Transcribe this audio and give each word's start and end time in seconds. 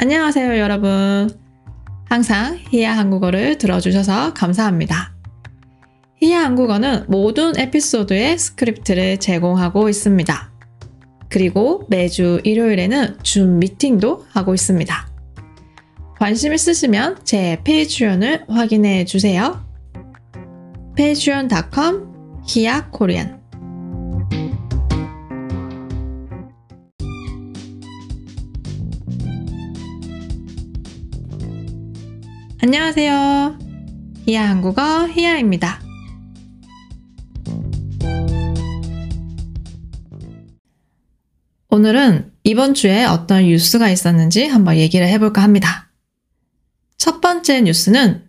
안녕하세요, 0.00 0.58
여러분. 0.58 1.28
항상 2.04 2.56
히야 2.70 2.96
한국어를 2.96 3.58
들어주셔서 3.58 4.32
감사합니다. 4.32 5.12
히야 6.22 6.40
한국어는 6.44 7.06
모든 7.08 7.58
에피소드의 7.58 8.38
스크립트를 8.38 9.18
제공하고 9.18 9.88
있습니다. 9.88 10.52
그리고 11.28 11.84
매주 11.88 12.40
일요일에는 12.44 13.18
줌 13.24 13.58
미팅도 13.58 14.26
하고 14.30 14.54
있습니다. 14.54 15.08
관심 16.20 16.54
있으시면 16.54 17.18
제 17.24 17.60
Patreon을 17.64 18.44
확인해 18.48 19.04
주세요. 19.04 19.64
patreon.com 20.94 22.42
히야 22.46 22.90
Korean 22.92 23.37
안녕하세요. 32.60 33.56
히야 34.26 34.50
한국어 34.50 35.06
히야입니다. 35.06 35.80
오늘은 41.68 42.32
이번 42.42 42.74
주에 42.74 43.04
어떤 43.04 43.44
뉴스가 43.44 43.88
있었는지 43.90 44.44
한번 44.46 44.76
얘기를 44.76 45.06
해볼까 45.06 45.40
합니다. 45.40 45.92
첫 46.96 47.20
번째 47.20 47.60
뉴스는 47.60 48.24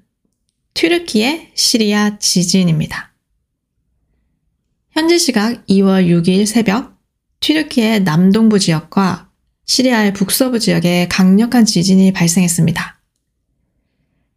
튀르키의 0.76 1.50
시리아 1.56 2.20
지진입니다. 2.20 3.12
현지 4.92 5.18
시각 5.18 5.66
2월 5.66 6.06
6일 6.06 6.46
새벽 6.46 7.00
튀르키의 7.40 8.04
남동부 8.04 8.60
지역과 8.60 9.32
시리아의 9.66 10.14
북서부 10.14 10.60
지역에 10.60 11.08
강력한 11.08 11.66
지진이 11.66 12.14
발생했습니다. 12.14 12.99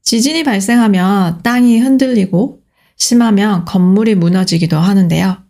지진이 0.03 0.45
발생하면 0.45 1.43
땅이 1.43 1.79
흔들리고 1.79 2.63
심하면 2.97 3.65
건물이 3.65 4.15
무너지기도 4.17 4.77
하는데요. 4.77 5.43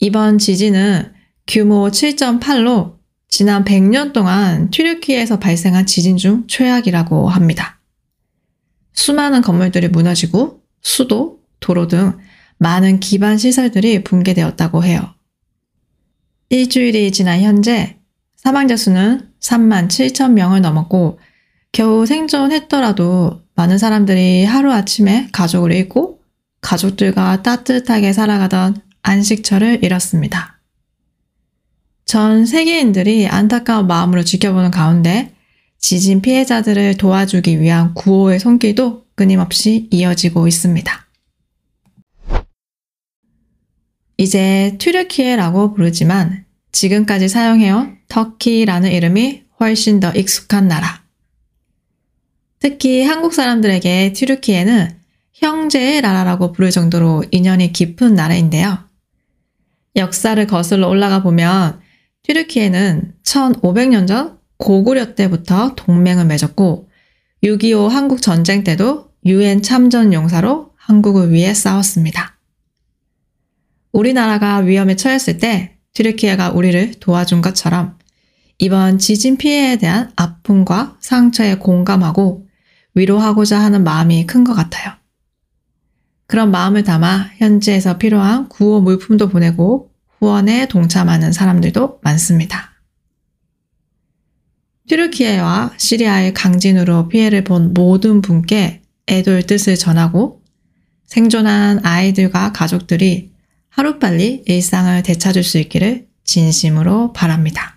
이번 0.00 0.38
지진은 0.38 1.12
규모 1.46 1.88
7.8로 1.88 2.98
지난 3.28 3.64
100년 3.64 4.12
동안 4.12 4.70
튀르키에서 4.70 5.38
발생한 5.38 5.86
지진 5.86 6.16
중 6.16 6.44
최악이라고 6.46 7.28
합니다. 7.28 7.80
수많은 8.92 9.42
건물들이 9.42 9.88
무너지고 9.88 10.62
수도, 10.80 11.40
도로 11.60 11.88
등 11.88 12.18
많은 12.58 13.00
기반 13.00 13.38
시설들이 13.38 14.02
붕괴되었다고 14.02 14.84
해요. 14.84 15.14
일주일이 16.48 17.12
지난 17.12 17.40
현재 17.40 17.98
사망자 18.36 18.76
수는 18.76 19.30
3만 19.40 19.88
7천 19.88 20.32
명을 20.32 20.62
넘었고 20.62 21.18
겨우 21.72 22.06
생존했더라도 22.06 23.42
많은 23.58 23.76
사람들이 23.76 24.44
하루아침에 24.44 25.30
가족을 25.32 25.72
잃고 25.72 26.20
가족들과 26.60 27.42
따뜻하게 27.42 28.12
살아가던 28.12 28.80
안식처를 29.02 29.82
잃었습니다. 29.82 30.60
전 32.04 32.46
세계인들이 32.46 33.26
안타까운 33.26 33.88
마음으로 33.88 34.22
지켜보는 34.22 34.70
가운데 34.70 35.34
지진 35.76 36.22
피해자들을 36.22 36.98
도와주기 36.98 37.60
위한 37.60 37.94
구호의 37.94 38.38
손길도 38.38 39.06
끊임없이 39.16 39.88
이어지고 39.90 40.46
있습니다. 40.46 41.06
이제 44.18 44.76
튀르키예라고 44.78 45.74
부르지만 45.74 46.44
지금까지 46.70 47.28
사용해온 47.28 47.98
터키라는 48.06 48.92
이름이 48.92 49.42
훨씬 49.58 49.98
더 49.98 50.12
익숙한 50.12 50.68
나라. 50.68 51.07
특히 52.60 53.02
한국 53.02 53.34
사람들에게 53.34 54.12
튀르키예는 54.12 54.98
형제의 55.32 56.00
나라라고 56.00 56.52
부를 56.52 56.70
정도로 56.70 57.24
인연이 57.30 57.72
깊은 57.72 58.14
나라인데요. 58.14 58.78
역사를 59.96 60.44
거슬러 60.46 60.88
올라가 60.88 61.22
보면 61.22 61.80
튀르키예는 62.24 63.14
1500년 63.24 64.06
전 64.06 64.38
고구려 64.56 65.14
때부터 65.14 65.74
동맹을 65.76 66.26
맺었고 66.26 66.88
6.25 67.44 67.88
한국 67.88 68.20
전쟁 68.20 68.64
때도 68.64 69.10
유엔 69.24 69.62
참전 69.62 70.12
용사로 70.12 70.72
한국을 70.76 71.32
위해 71.32 71.54
싸웠습니다. 71.54 72.38
우리나라가 73.92 74.58
위험에 74.58 74.96
처했을 74.96 75.38
때 75.38 75.76
튀르키예가 75.94 76.50
우리를 76.50 76.94
도와준 77.00 77.40
것처럼 77.40 77.96
이번 78.58 78.98
지진 78.98 79.36
피해에 79.36 79.76
대한 79.76 80.10
아픔과 80.16 80.96
상처에 81.00 81.56
공감하고 81.56 82.47
위로하고자 82.98 83.60
하는 83.60 83.84
마음이 83.84 84.26
큰 84.26 84.44
것 84.44 84.54
같아요. 84.54 84.92
그런 86.26 86.50
마음을 86.50 86.82
담아 86.82 87.30
현지에서 87.38 87.96
필요한 87.98 88.48
구호 88.48 88.80
물품도 88.80 89.28
보내고 89.28 89.90
후원에 90.18 90.66
동참하는 90.68 91.32
사람들도 91.32 92.00
많습니다. 92.02 92.72
튀르키예와 94.88 95.74
시리아의 95.76 96.34
강진으로 96.34 97.08
피해를 97.08 97.44
본 97.44 97.72
모든 97.72 98.20
분께 98.20 98.82
애도의 99.06 99.46
뜻을 99.46 99.76
전하고 99.76 100.42
생존한 101.06 101.84
아이들과 101.84 102.52
가족들이 102.52 103.32
하루빨리 103.68 104.44
일상을 104.46 105.02
되찾을 105.02 105.42
수 105.42 105.58
있기를 105.58 106.08
진심으로 106.24 107.12
바랍니다. 107.12 107.76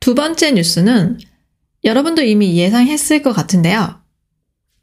두 0.00 0.14
번째 0.16 0.52
뉴스는 0.52 1.18
여러분도 1.84 2.22
이미 2.22 2.56
예상했을 2.56 3.22
것 3.22 3.32
같은데요. 3.32 4.00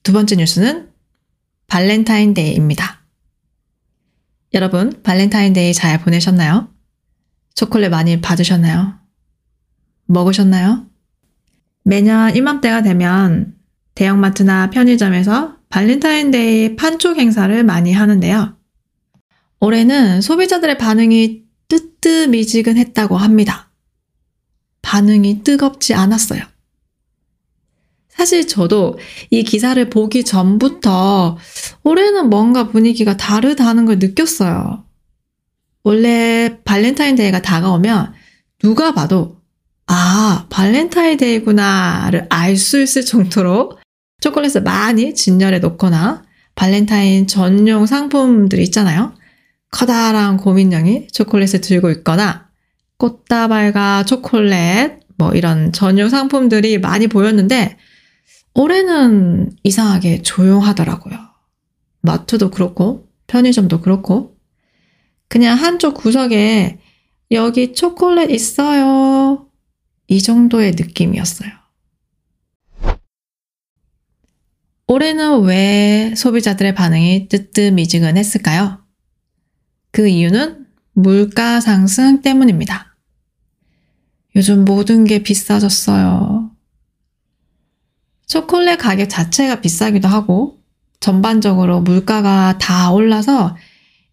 두 0.04 0.12
번째 0.12 0.36
뉴스는 0.36 0.90
발렌타인데이입니다. 1.68 3.02
여러분, 4.54 5.02
발렌타인데이 5.04 5.74
잘 5.74 6.02
보내셨나요? 6.02 6.74
초콜릿 7.56 7.90
많이 7.90 8.20
받으셨나요? 8.20 9.00
먹으셨나요? 10.06 10.88
매년 11.84 12.36
이맘때가 12.36 12.82
되면 12.82 13.56
대형마트나 13.96 14.70
편의점에서 14.70 15.58
발렌타인데이 15.70 16.76
판촉 16.76 17.18
행사를 17.18 17.64
많이 17.64 17.94
하는데요. 17.94 18.58
올해는 19.60 20.22
소비자들의 20.22 20.78
반응이 20.78 21.44
뜨뜻미지근했다고 21.68 23.18
합니다. 23.18 23.70
반응이 24.82 25.44
뜨겁지 25.44 25.94
않았어요. 25.94 26.42
사실 28.20 28.48
저도 28.48 29.00
이 29.30 29.44
기사를 29.44 29.90
보기 29.90 30.26
전부터 30.26 31.38
올해는 31.84 32.30
뭔가 32.30 32.68
분위기가 32.68 33.16
다르다는 33.16 33.86
걸 33.86 33.98
느꼈어요. 33.98 34.84
원래 35.86 36.58
발렌타인데이가 36.66 37.42
다가오면 37.42 38.12
누가 38.62 38.94
봐도 38.94 39.38
아, 39.88 40.48
발렌타인데이구나를 40.50 42.28
알 42.30 42.58
수 42.58 42.82
있을 42.82 43.06
정도로 43.06 43.78
초콜릿을 44.20 44.64
많이 44.64 45.16
진열해 45.16 45.60
놓거나 45.60 46.24
발렌타인 46.56 47.26
전용 47.26 47.86
상품들이 47.86 48.64
있잖아요. 48.64 49.14
커다란 49.72 50.36
고민형이 50.36 51.08
초콜릿을 51.14 51.62
들고 51.62 51.90
있거나 51.92 52.50
꽃다발과 52.98 54.04
초콜릿 54.04 55.00
뭐 55.18 55.32
이런 55.32 55.72
전용 55.72 56.10
상품들이 56.10 56.80
많이 56.80 57.08
보였는데 57.08 57.78
올해는 58.54 59.52
이상하게 59.64 60.22
조용하더라고요. 60.22 61.18
마트도 62.02 62.52
그렇고, 62.52 63.10
편의점도 63.28 63.82
그렇고, 63.82 64.38
그냥 65.28 65.58
한쪽 65.58 65.94
구석에 65.94 66.80
여기 67.32 67.74
초콜릿 67.74 68.32
있어요. 68.32 69.48
이 70.08 70.22
정도의 70.22 70.72
느낌이었어요. 70.72 71.52
올해는 74.88 75.44
왜 75.44 76.16
소비자들의 76.16 76.74
반응이 76.74 77.28
뜨뜻미지근했을까요? 77.28 78.84
그 79.92 80.08
이유는 80.08 80.66
물가 80.94 81.62
상승 81.62 82.22
때문입니다. 82.22 82.98
요즘 84.36 84.66
모든 84.66 85.06
게 85.06 85.22
비싸졌어요. 85.22 86.49
초콜릿 88.30 88.78
가격 88.80 89.10
자체가 89.10 89.60
비싸기도 89.60 90.08
하고 90.08 90.60
전반적으로 91.02 91.82
물가가 91.82 92.58
다 92.60 92.92
올라서 92.92 93.58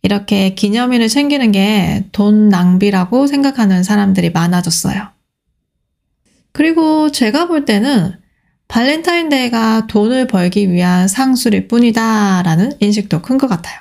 이렇게 0.03 0.55
기념일을 0.55 1.09
챙기는 1.09 1.53
게 1.53 2.05
돈 2.13 2.49
낭비라고 2.49 3.27
생각하는 3.27 3.83
사람들이 3.85 4.31
많아졌어요. 4.31 5.09
그리고 6.53 7.13
제가 7.13 7.47
볼 7.47 7.65
때는 7.67 8.19
발렌타인데이가 8.69 9.87
돈을 9.87 10.27
벌기 10.27 10.73
위한 10.73 11.07
상술일 11.09 11.69
뿐이다 11.69 12.43
라는 12.43 12.73
인식도 12.81 13.21
큰 13.23 13.37
것 13.39 13.49
같아요. 13.49 13.79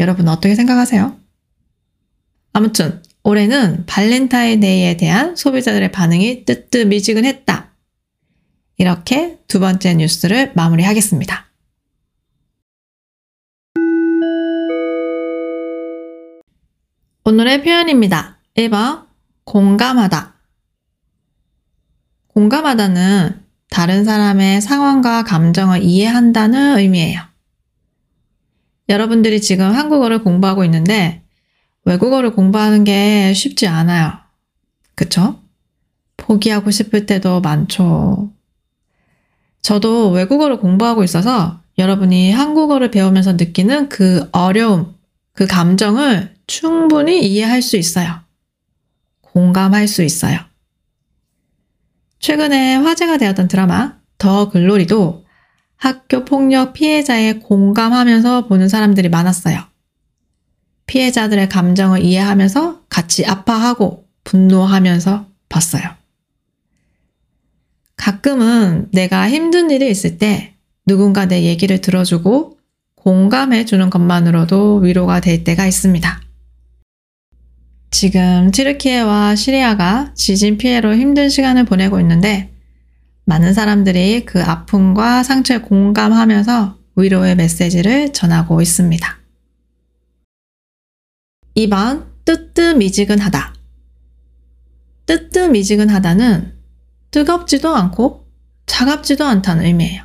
여러분 0.00 0.28
어떻게 0.28 0.54
생각하세요? 0.54 1.14
아무튼 2.52 3.02
올해는 3.22 3.84
발렌타인데이에 3.86 4.96
대한 4.96 5.36
소비자들의 5.36 5.92
반응이 5.92 6.44
뜨뜻미지근했다. 6.46 7.70
이렇게 8.78 9.38
두 9.48 9.58
번째 9.58 9.94
뉴스를 9.94 10.52
마무리하겠습니다. 10.54 11.46
오늘의 17.24 17.64
표현입니다. 17.64 18.38
1번 18.54 19.06
공감하다. 19.44 20.34
공감하다는 22.28 23.42
다른 23.70 24.04
사람의 24.04 24.60
상황과 24.60 25.24
감정을 25.24 25.82
이해한다는 25.82 26.78
의미예요. 26.78 27.20
여러분들이 28.88 29.40
지금 29.40 29.72
한국어를 29.74 30.22
공부하고 30.22 30.64
있는데 30.64 31.24
외국어를 31.84 32.32
공부하는 32.32 32.84
게 32.84 33.32
쉽지 33.34 33.66
않아요. 33.66 34.12
그쵸? 34.94 35.40
포기하고 36.16 36.70
싶을 36.70 37.06
때도 37.06 37.40
많죠. 37.40 38.35
저도 39.66 40.10
외국어를 40.10 40.60
공부하고 40.60 41.02
있어서 41.02 41.60
여러분이 41.76 42.30
한국어를 42.30 42.92
배우면서 42.92 43.32
느끼는 43.32 43.88
그 43.88 44.28
어려움, 44.30 44.94
그 45.32 45.48
감정을 45.48 46.36
충분히 46.46 47.26
이해할 47.26 47.62
수 47.62 47.76
있어요. 47.76 48.20
공감할 49.22 49.88
수 49.88 50.04
있어요. 50.04 50.38
최근에 52.20 52.76
화제가 52.76 53.18
되었던 53.18 53.48
드라마 53.48 53.96
더 54.18 54.50
글로리도 54.50 55.24
학교 55.74 56.24
폭력 56.24 56.72
피해자에 56.72 57.40
공감하면서 57.40 58.46
보는 58.46 58.68
사람들이 58.68 59.08
많았어요. 59.08 59.64
피해자들의 60.86 61.48
감정을 61.48 62.04
이해하면서 62.04 62.82
같이 62.88 63.26
아파하고 63.26 64.06
분노하면서 64.22 65.26
봤어요. 65.48 66.05
가끔은 67.96 68.88
내가 68.92 69.28
힘든 69.28 69.70
일이 69.70 69.90
있을 69.90 70.18
때 70.18 70.54
누군가 70.86 71.26
내 71.26 71.42
얘기를 71.42 71.80
들어주고 71.80 72.58
공감해 72.94 73.64
주는 73.64 73.90
것만으로도 73.90 74.78
위로가 74.78 75.20
될 75.20 75.44
때가 75.44 75.66
있습니다. 75.66 76.20
지금 77.90 78.50
티르키예와 78.50 79.36
시리아가 79.36 80.12
지진 80.14 80.58
피해로 80.58 80.94
힘든 80.94 81.28
시간을 81.28 81.64
보내고 81.64 82.00
있는데 82.00 82.52
많은 83.24 83.54
사람들이 83.54 84.24
그 84.24 84.42
아픔과 84.42 85.22
상처에 85.22 85.58
공감하면서 85.58 86.78
위로의 86.96 87.36
메시지를 87.36 88.12
전하고 88.12 88.60
있습니다. 88.60 89.18
2번 91.56 92.06
뜨뜻미지근하다. 92.24 93.54
뜨뜻미지근하다는 95.06 96.55
뜨겁지도 97.16 97.74
않고 97.74 98.26
차갑지도 98.66 99.24
않다는 99.24 99.64
의미예요. 99.64 100.04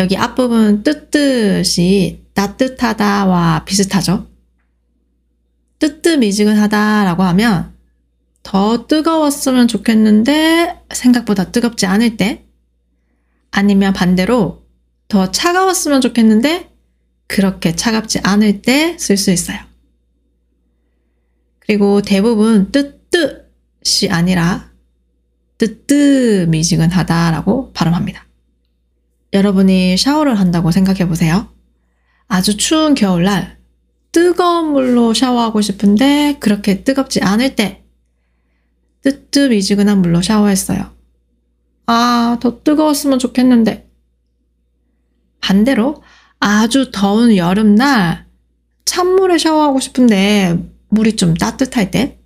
여기 0.00 0.16
앞부분 0.16 0.82
뜨뜻이 0.82 2.24
따뜻하다와 2.34 3.64
비슷하죠? 3.64 4.26
뜨뜻미지근하다라고 5.78 7.22
하면 7.22 7.74
더 8.42 8.88
뜨거웠으면 8.88 9.68
좋겠는데 9.68 10.80
생각보다 10.92 11.52
뜨겁지 11.52 11.86
않을 11.86 12.16
때 12.16 12.44
아니면 13.52 13.92
반대로 13.92 14.66
더 15.06 15.30
차가웠으면 15.30 16.00
좋겠는데 16.00 16.72
그렇게 17.28 17.76
차갑지 17.76 18.18
않을 18.24 18.62
때 18.62 18.96
쓸 18.98 19.16
수 19.16 19.30
있어요. 19.30 19.60
그리고 21.60 22.02
대부분 22.02 22.72
뜨뜻이 22.72 24.10
아니라 24.10 24.73
뜨뜻미지근하다라고 25.66 27.72
발음합니다. 27.72 28.26
여러분이 29.32 29.96
샤워를 29.96 30.38
한다고 30.38 30.70
생각해 30.70 31.08
보세요. 31.08 31.48
아주 32.28 32.56
추운 32.56 32.94
겨울날 32.94 33.58
뜨거운 34.12 34.72
물로 34.72 35.14
샤워하고 35.14 35.60
싶은데 35.60 36.36
그렇게 36.40 36.84
뜨겁지 36.84 37.22
않을 37.22 37.56
때 37.56 37.82
뜨뜻 39.02 39.50
미지근한 39.50 40.02
물로 40.02 40.22
샤워했어요. 40.22 40.92
아, 41.86 42.38
더 42.40 42.62
뜨거웠으면 42.62 43.18
좋겠는데. 43.18 43.90
반대로 45.40 46.02
아주 46.40 46.90
더운 46.90 47.36
여름날 47.36 48.26
찬물에 48.84 49.38
샤워하고 49.38 49.80
싶은데 49.80 50.58
물이 50.88 51.16
좀 51.16 51.34
따뜻할 51.34 51.90
때 51.90 52.18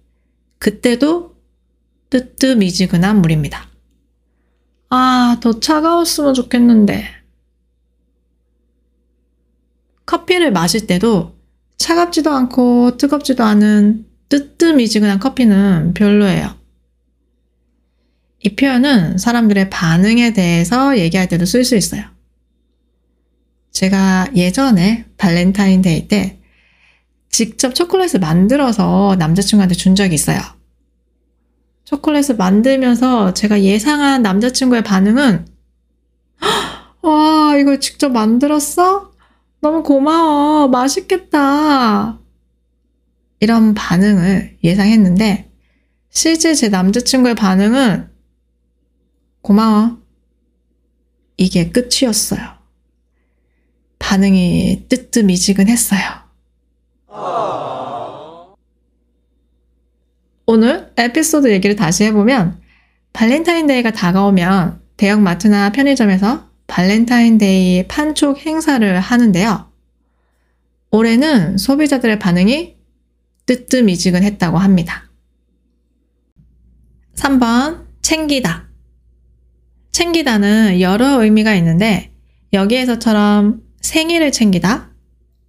그때도 0.59 1.38
뜨뜻미지근한 2.11 3.21
물입니다. 3.21 3.69
아, 4.91 5.37
더 5.41 5.61
차가웠으면 5.61 6.35
좋겠는데. 6.35 7.07
커피를 10.07 10.53
마실 10.53 10.87
때도 10.87 11.37
차갑지도 11.77 12.31
않고 12.31 12.97
뜨겁지도 12.97 13.45
않은 13.45 14.07
뜨뜻미지근한 14.29 15.19
커피는 15.19 15.95
별로예요. 15.95 16.57
이 18.41 18.55
표현은 18.57 19.19
사람들의 19.19 19.69
반응에 19.69 20.33
대해서 20.33 20.97
얘기할 20.99 21.29
때도 21.29 21.45
쓸 21.45 21.65
수 21.65 21.77
있어요. 21.77 22.05
제가 23.73 24.29
예전에 24.35 25.05
발렌타인데이 25.19 26.09
때 26.09 26.41
직접 27.29 27.75
초콜릿을 27.75 28.21
만들어서 28.21 29.17
남자친구한테 29.19 29.75
준 29.75 29.95
적이 29.95 30.15
있어요. 30.15 30.58
초콜릿을 31.89 32.37
만들면서 32.37 33.33
제가 33.33 33.63
예상한 33.63 34.21
남자친구의 34.21 34.85
반응은 34.85 35.47
와, 37.01 37.57
이걸 37.57 37.81
직접 37.81 38.11
만들었어? 38.11 39.11
너무 39.63 39.83
고마워. 39.83 40.69
맛있겠다. 40.69 42.19
이런 43.41 43.73
반응을 43.73 44.59
예상했는데 44.63 45.51
실제 46.11 46.55
제 46.55 46.69
남자친구의 46.69 47.35
반응은 47.35 48.11
고마워. 49.41 49.97
이게 51.39 51.71
끝이었어요. 51.71 52.59
반응이 53.99 54.89
뜨뜻미지근했어요. 54.91 56.28
오늘 60.51 60.91
에피소드 60.97 61.53
얘기를 61.53 61.77
다시 61.77 62.05
해보면 62.05 62.59
발렌타인데이가 63.13 63.91
다가오면 63.91 64.81
대형마트나 64.97 65.73
편의점에서 65.73 66.49
발렌타인데이 66.67 67.87
판촉 67.87 68.47
행사를 68.47 68.99
하는데요. 68.99 69.71
올해는 70.91 71.59
소비자들의 71.59 72.19
반응이 72.19 72.77
뜨뜻미지근했다고 73.45 74.57
합니다. 74.57 75.11
3번 77.15 77.85
챙기다. 78.01 78.71
챙기다는 79.93 80.81
여러 80.81 81.23
의미가 81.23 81.55
있는데 81.57 82.11
여기에서처럼 82.55 83.61
생일을 83.83 84.33
챙기다, 84.33 84.93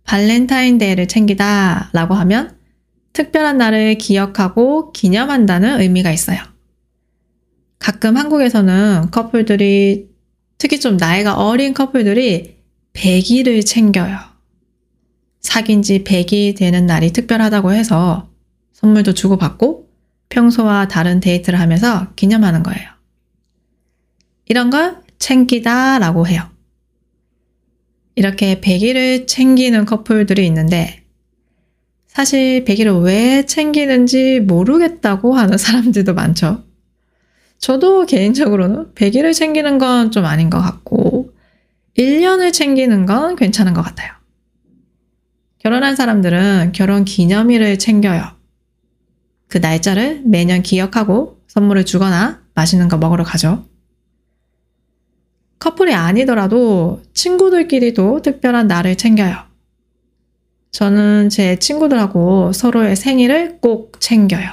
발렌타인데이를 0.03 1.07
챙기다 1.07 1.89
라고 1.93 2.15
하면 2.15 2.58
특별한 3.19 3.57
날을 3.57 3.95
기억하고 3.95 4.93
기념한다는 4.93 5.81
의미가 5.81 6.09
있어요. 6.09 6.37
가끔 7.77 8.15
한국에서는 8.15 9.11
커플들이 9.11 10.07
특히 10.57 10.79
좀 10.79 10.95
나이가 10.95 11.35
어린 11.35 11.73
커플들이 11.73 12.55
100일을 12.93 13.65
챙겨요. 13.65 14.17
사귄 15.41 15.81
지 15.81 16.05
100이 16.05 16.55
되는 16.55 16.85
날이 16.85 17.11
특별하다고 17.11 17.73
해서 17.73 18.29
선물도 18.71 19.13
주고받고 19.13 19.89
평소와 20.29 20.87
다른 20.87 21.19
데이트를 21.19 21.59
하면서 21.59 22.13
기념하는 22.15 22.63
거예요. 22.63 22.89
이런 24.45 24.69
걸 24.69 25.01
챙기다 25.17 25.99
라고 25.99 26.25
해요. 26.25 26.49
이렇게 28.15 28.61
100일을 28.61 29.27
챙기는 29.27 29.83
커플들이 29.83 30.45
있는데 30.45 31.03
사실 32.09 32.65
100일을 32.65 33.03
왜 33.03 33.45
챙기는지 33.45 34.41
모르겠다고 34.41 35.35
하는 35.35 35.57
사람들도 35.59 36.13
많죠. 36.13 36.63
저도 37.59 38.05
개인적으로는 38.05 38.93
100일을 38.95 39.33
챙기는 39.33 39.77
건 39.77 40.11
좀 40.11 40.25
아닌 40.25 40.49
것 40.49 40.59
같고 40.59 41.31
1년을 41.97 42.51
챙기는 42.51 43.05
건 43.05 43.35
괜찮은 43.35 43.73
것 43.73 43.81
같아요. 43.81 44.11
결혼한 45.59 45.95
사람들은 45.95 46.71
결혼 46.73 47.05
기념일을 47.05 47.77
챙겨요. 47.77 48.23
그 49.47 49.57
날짜를 49.57 50.21
매년 50.25 50.61
기억하고 50.63 51.41
선물을 51.47 51.85
주거나 51.85 52.41
맛있는 52.55 52.87
거 52.87 52.97
먹으러 52.97 53.23
가죠. 53.23 53.65
커플이 55.59 55.93
아니더라도 55.93 57.01
친구들끼리도 57.13 58.21
특별한 58.21 58.67
날을 58.67 58.95
챙겨요. 58.95 59.48
저는 60.71 61.29
제 61.29 61.57
친구들하고 61.57 62.53
서로의 62.53 62.95
생일을 62.95 63.59
꼭 63.59 63.99
챙겨요. 63.99 64.49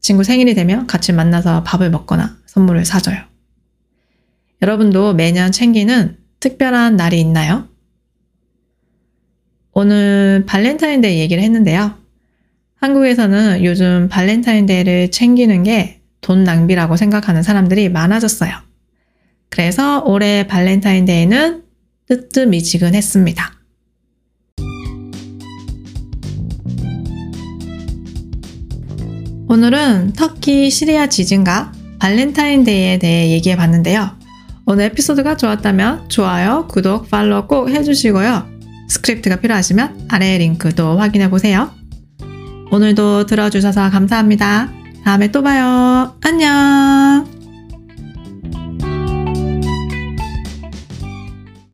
친구 0.00 0.24
생일이 0.24 0.54
되면 0.54 0.86
같이 0.86 1.12
만나서 1.12 1.64
밥을 1.64 1.90
먹거나 1.90 2.38
선물을 2.46 2.84
사줘요. 2.84 3.16
여러분도 4.62 5.14
매년 5.14 5.52
챙기는 5.52 6.16
특별한 6.40 6.96
날이 6.96 7.20
있나요? 7.20 7.68
오늘 9.72 10.44
발렌타인데이 10.46 11.18
얘기를 11.20 11.42
했는데요. 11.42 11.98
한국에서는 12.76 13.64
요즘 13.64 14.08
발렌타인데이를 14.08 15.10
챙기는 15.10 15.62
게 15.62 15.98
돈 16.20 16.44
낭비라고 16.44 16.96
생각하는 16.96 17.42
사람들이 17.42 17.88
많아졌어요. 17.88 18.52
그래서 19.48 20.02
올해 20.04 20.46
발렌타인데이는 20.46 21.62
뜨뜻미지근했습니다. 22.06 23.57
오늘은 29.50 30.12
터키 30.12 30.68
시리아 30.70 31.06
지진과 31.06 31.72
발렌타인데이에 32.00 32.98
대해 32.98 33.30
얘기해 33.30 33.56
봤는데요. 33.56 34.10
오늘 34.66 34.84
에피소드가 34.84 35.38
좋았다면 35.38 36.10
좋아요, 36.10 36.66
구독, 36.68 37.08
follow 37.08 37.46
꼭 37.46 37.70
해주시고요. 37.70 38.46
스크립트가 38.88 39.36
필요하시면 39.36 40.08
아래 40.08 40.36
링크도 40.36 40.98
확인해 40.98 41.30
보세요. 41.30 41.70
오늘도 42.70 43.24
들어주셔서 43.24 43.88
감사합니다. 43.88 44.70
다음에 45.04 45.28
또 45.28 45.42
봐요. 45.42 46.14
안녕! 46.22 47.37